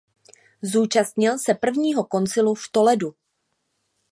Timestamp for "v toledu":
2.55-3.15